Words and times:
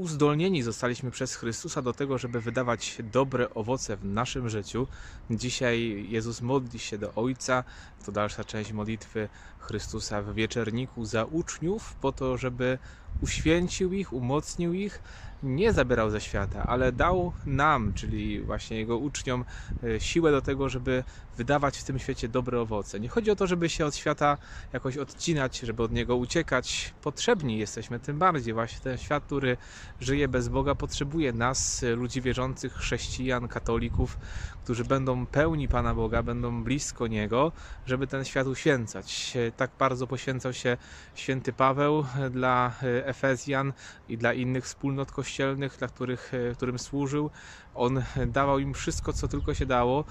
uzdolnieni 0.00 0.62
zostaliśmy 0.62 1.10
przez 1.10 1.34
Chrystusa 1.34 1.82
do 1.82 1.92
tego, 1.92 2.18
żeby 2.18 2.40
wydawać 2.40 2.98
dobre 3.12 3.54
owoce 3.54 3.96
w 3.96 4.04
naszym 4.04 4.48
życiu. 4.48 4.86
Dzisiaj 5.30 6.06
Jezus 6.08 6.40
modli 6.40 6.78
się 6.78 6.98
do 6.98 7.14
Ojca, 7.14 7.64
to 8.06 8.12
dalsza 8.12 8.44
część 8.44 8.72
modlitwy 8.72 9.28
Chrystusa 9.58 10.22
w 10.22 10.34
wieczerniku 10.34 11.04
za 11.04 11.24
uczniów, 11.24 11.94
po 12.00 12.12
to, 12.12 12.36
żeby 12.36 12.78
uświęcił 13.20 13.92
ich, 13.92 14.12
umocnił 14.12 14.72
ich, 14.72 15.02
nie 15.42 15.72
zabierał 15.72 16.10
ze 16.10 16.20
świata, 16.20 16.66
ale 16.66 16.92
dał 16.92 17.32
nam, 17.46 17.92
czyli 17.92 18.40
właśnie 18.40 18.76
jego 18.76 18.98
uczniom, 18.98 19.44
e, 19.82 20.00
siłę 20.00 20.30
do 20.30 20.42
tego, 20.42 20.68
żeby 20.68 21.04
wydawać 21.36 21.78
w 21.78 21.84
tym 21.84 21.98
świecie 21.98 22.28
dobre 22.28 22.60
owoce. 22.60 23.00
Nie 23.00 23.08
chodzi 23.08 23.30
o 23.30 23.36
to, 23.36 23.46
żeby 23.46 23.68
się 23.68 23.86
od 23.86 23.96
świata 23.96 24.38
jakoś 24.72 24.96
odcinać, 24.96 25.58
żeby 25.58 25.82
od 25.82 25.92
niego 25.92 26.16
uciekać. 26.16 26.94
Potrzebni 27.02 27.58
jesteśmy 27.58 28.00
tym 28.00 28.18
bardziej. 28.18 28.54
Właśnie 28.54 28.80
ten 28.80 28.98
świat, 28.98 29.24
który 29.24 29.56
żyje 30.00 30.28
bez 30.28 30.48
Boga, 30.48 30.74
potrzebuje 30.74 31.32
nas, 31.32 31.84
ludzi 31.96 32.20
wierzących, 32.20 32.74
chrześcijan, 32.74 33.48
katolików, 33.48 34.18
którzy 34.64 34.84
będą 34.84 35.26
pełni 35.26 35.68
Pana 35.68 35.94
Boga, 35.94 36.22
będą 36.22 36.64
blisko 36.64 37.06
Niego, 37.06 37.52
żeby 37.86 38.06
ten 38.06 38.24
świat 38.24 38.46
uświęcać. 38.46 39.36
Tak 39.56 39.70
bardzo 39.78 40.06
poświęcał 40.06 40.52
się 40.52 40.76
święty 41.14 41.52
Paweł 41.52 42.04
dla 42.30 42.74
Efezjan 43.04 43.72
i 44.08 44.18
dla 44.18 44.32
innych 44.32 44.64
wspólnot 44.64 45.12
kościelnych, 45.12 45.76
dla 45.78 45.88
których, 45.88 46.32
którym 46.54 46.78
służył. 46.78 47.30
On 47.74 48.02
dawał 48.26 48.58
im 48.58 48.74
wszystko, 48.74 49.12
co 49.12 49.28
tylko 49.28 49.54
się 49.54 49.66
dało. 49.66 50.04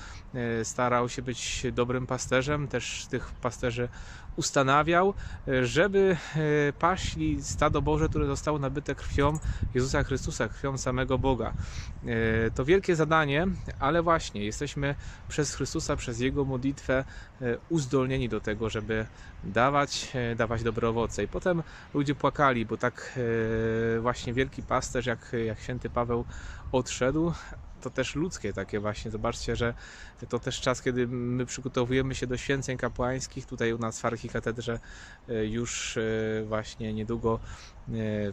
Starał 0.63 1.09
się 1.09 1.21
być 1.21 1.65
dobrym 1.71 2.07
pasterzem, 2.07 2.67
też 2.67 3.07
tych 3.09 3.31
pasterzy 3.31 3.89
ustanawiał, 4.35 5.13
żeby 5.61 6.17
paśli 6.79 7.43
stado 7.43 7.81
Boże, 7.81 8.09
które 8.09 8.27
zostało 8.27 8.59
nabyte 8.59 8.95
krwią 8.95 9.39
Jezusa 9.73 10.03
Chrystusa, 10.03 10.49
krwią 10.49 10.77
samego 10.77 11.17
Boga. 11.17 11.53
To 12.55 12.65
wielkie 12.65 12.95
zadanie, 12.95 13.47
ale 13.79 14.03
właśnie 14.03 14.45
jesteśmy 14.45 14.95
przez 15.27 15.55
Chrystusa, 15.55 15.95
przez 15.95 16.19
Jego 16.19 16.45
modlitwę 16.45 17.05
uzdolnieni 17.69 18.29
do 18.29 18.41
tego, 18.41 18.69
żeby 18.69 19.07
dawać, 19.43 20.13
dawać 20.35 20.63
dobre 20.63 20.89
owoce. 20.89 21.23
I 21.23 21.27
potem 21.27 21.63
ludzie 21.93 22.15
płakali, 22.15 22.65
bo 22.65 22.77
tak 22.77 23.19
właśnie 24.01 24.33
wielki 24.33 24.63
pasterz, 24.63 25.05
jak, 25.05 25.31
jak 25.45 25.59
święty 25.59 25.89
Paweł 25.89 26.25
odszedł, 26.71 27.33
to 27.81 27.89
też 27.89 28.15
ludzkie 28.15 28.53
takie 28.53 28.79
właśnie. 28.79 29.11
Zobaczcie, 29.11 29.55
że 29.55 29.73
to 30.29 30.39
też 30.39 30.61
czas, 30.61 30.81
kiedy 30.81 31.07
my 31.07 31.45
przygotowujemy 31.45 32.15
się 32.15 32.27
do 32.27 32.37
święceń 32.37 32.77
kapłańskich. 32.77 33.45
Tutaj 33.45 33.73
u 33.73 33.77
nas 33.77 34.01
w 34.01 34.05
archikatedrze 34.05 34.79
już 35.27 35.97
właśnie 36.45 36.93
niedługo 36.93 37.39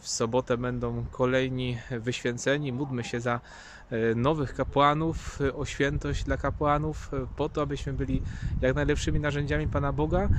w 0.00 0.08
sobotę 0.08 0.58
będą 0.58 1.04
kolejni 1.10 1.78
wyświęceni. 1.90 2.72
Módlmy 2.72 3.04
się 3.04 3.20
za 3.20 3.40
nowych 4.16 4.54
kapłanów, 4.54 5.38
o 5.54 5.64
świętość 5.64 6.24
dla 6.24 6.36
kapłanów, 6.36 7.10
po 7.36 7.48
to, 7.48 7.62
abyśmy 7.62 7.92
byli 7.92 8.22
jak 8.60 8.74
najlepszymi 8.74 9.20
narzędziami 9.20 9.68
Pana 9.68 9.92
Boga. 9.92 10.30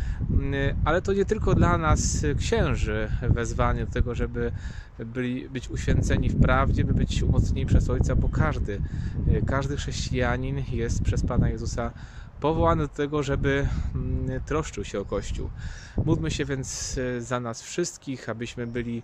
Ale 0.83 1.01
to 1.01 1.13
nie 1.13 1.25
tylko 1.25 1.55
dla 1.55 1.77
nas, 1.77 2.25
księży, 2.37 3.11
wezwanie 3.21 3.85
do 3.85 3.91
tego, 3.91 4.15
żeby 4.15 4.51
byli, 4.99 5.49
być 5.49 5.69
uświęceni 5.69 6.29
w 6.29 6.35
prawdzie, 6.35 6.85
by 6.85 6.93
być 6.93 7.23
umocnieni 7.23 7.65
przez 7.65 7.89
Ojca, 7.89 8.15
bo 8.15 8.29
każdy, 8.29 8.81
każdy 9.45 9.77
chrześcijanin 9.77 10.63
jest 10.71 11.01
przez 11.01 11.23
Pana 11.23 11.49
Jezusa 11.49 11.91
powołany 12.39 12.83
do 12.83 12.93
tego, 12.93 13.23
żeby 13.23 13.67
troszczył 14.45 14.83
się 14.83 14.99
o 14.99 15.05
Kościół. 15.05 15.49
Módlmy 16.05 16.31
się 16.31 16.45
więc 16.45 16.99
za 17.19 17.39
nas 17.39 17.61
wszystkich, 17.61 18.29
abyśmy 18.29 18.67
byli 18.67 19.03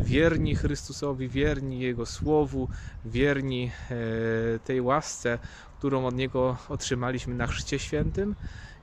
wierni 0.00 0.54
Chrystusowi, 0.54 1.28
wierni 1.28 1.80
Jego 1.80 2.06
Słowu, 2.06 2.68
wierni 3.04 3.72
tej 4.64 4.80
łasce, 4.80 5.38
którą 5.78 6.06
od 6.06 6.14
Niego 6.14 6.56
otrzymaliśmy 6.68 7.34
na 7.34 7.46
Chrzcie 7.46 7.78
Świętym 7.78 8.36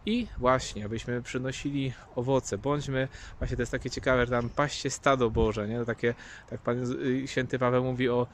i 0.05 0.27
właśnie, 0.37 0.85
abyśmy 0.85 1.21
przynosili 1.21 1.93
owoce. 2.15 2.57
Bądźmy, 2.57 3.07
właśnie 3.39 3.57
to 3.57 3.61
jest 3.61 3.71
takie 3.71 3.89
ciekawe, 3.89 4.25
że 4.25 4.31
tam 4.31 4.49
paście 4.49 4.89
stado 4.89 5.29
Boże, 5.29 5.67
nie? 5.67 5.79
To 5.79 5.85
takie, 5.85 6.15
tak 6.47 6.61
Pan 6.61 6.77
Święty 7.25 7.59
Paweł 7.59 7.83
mówi 7.83 8.09
o, 8.09 8.27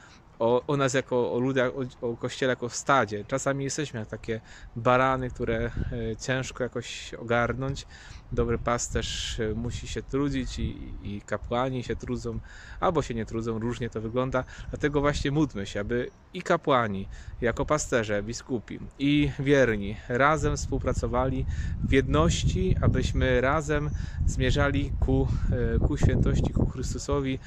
o, 0.44 0.64
o 0.68 0.78
nas 0.78 0.94
jako 0.94 1.34
o 1.34 1.40
ludach, 1.40 1.72
o, 2.02 2.10
o 2.10 2.18
Kościele 2.18 2.50
jako 2.52 2.70
stadzie. 2.70 3.26
Czasami 3.26 3.64
jesteśmy 3.64 4.00
jak 4.00 4.10
takie 4.10 4.42
barany, 4.76 5.30
które 5.30 5.72
ciężko 6.20 6.64
jakoś 6.64 7.14
ogarnąć. 7.14 7.86
Dobry 8.32 8.58
pasterz 8.58 9.42
musi 9.56 9.88
się 9.88 10.02
trudzić 10.02 10.60
i, 10.60 10.98
i 11.02 11.22
kapłani 11.22 11.84
się 11.84 11.96
trudzą, 11.96 12.40
albo 12.80 13.02
się 13.02 13.14
nie 13.14 13.26
trudzą, 13.26 13.60
różnie 13.60 13.90
to 13.90 14.02
wygląda. 14.02 14.44
Dlatego 14.70 15.02
właśnie 15.02 15.32
módlmy 15.32 15.66
się, 15.66 15.80
aby 15.80 16.12
i 16.34 16.42
kapłani, 16.42 17.10
jako 17.42 17.66
pasterze, 17.66 18.24
biskupi, 18.24 18.80
i 19.00 19.32
wierni 19.40 19.98
razem 20.10 20.58
współpracowali 20.58 21.46
w 21.84 21.92
jedności, 21.92 22.76
abyśmy 22.82 23.42
razem 23.42 23.92
zmierzali 24.26 24.92
ku, 25.00 25.28
ku 25.84 25.98
świętości, 25.98 26.54
ku 26.54 26.68
Chrystusowi, 26.68 27.40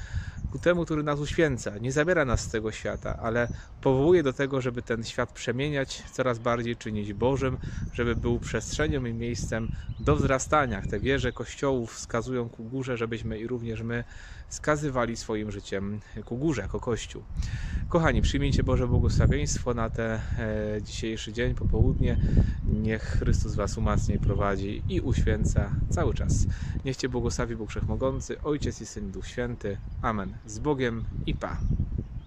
ku 0.49 0.59
temu, 0.59 0.85
który 0.85 1.03
nas 1.03 1.19
uświęca. 1.19 1.77
Nie 1.77 1.91
zabiera 1.91 2.25
nas 2.25 2.41
z 2.41 2.49
tego 2.49 2.71
świata, 2.71 3.17
ale 3.17 3.49
powołuje 3.81 4.23
do 4.23 4.33
tego, 4.33 4.61
żeby 4.61 4.81
ten 4.81 5.03
świat 5.03 5.31
przemieniać, 5.31 6.03
coraz 6.11 6.39
bardziej 6.39 6.75
czynić 6.77 7.13
Bożym, 7.13 7.57
żeby 7.93 8.15
był 8.15 8.39
przestrzenią 8.39 9.05
i 9.05 9.13
miejscem 9.13 9.69
do 9.99 10.15
wzrastania. 10.15 10.81
Te 10.81 10.99
wieże 10.99 11.31
kościołów 11.31 11.93
wskazują 11.93 12.49
ku 12.49 12.63
górze, 12.63 12.97
żebyśmy 12.97 13.39
i 13.39 13.47
również 13.47 13.81
my 13.81 14.03
skazywali 14.49 15.17
swoim 15.17 15.51
życiem 15.51 15.99
ku 16.25 16.37
górze 16.37 16.61
jako 16.61 16.79
Kościół. 16.79 17.23
Kochani, 17.87 18.21
przyjmijcie 18.21 18.63
Boże 18.63 18.87
błogosławieństwo 18.87 19.73
na 19.73 19.89
ten 19.89 20.11
e, 20.11 20.21
dzisiejszy 20.81 21.33
dzień, 21.33 21.55
popołudnie. 21.55 22.17
Niech 22.67 23.03
Chrystus 23.03 23.55
Was 23.55 23.77
umacnia 23.77 24.15
i 24.15 24.19
prowadzi 24.19 24.83
i 24.87 25.01
uświęca 25.01 25.73
cały 25.89 26.13
czas. 26.13 26.47
Niech 26.85 26.97
Cię 26.97 27.09
błogosławi 27.09 27.55
Bóg 27.55 27.69
Wszechmogący, 27.69 28.41
Ojciec 28.41 28.81
i 28.81 28.85
Syn, 28.85 29.11
Duch 29.11 29.27
Święty. 29.27 29.77
Amen. 30.01 30.36
Z 30.45 30.59
Bogiem 30.59 31.05
i 31.25 31.33
Pa. 31.33 31.57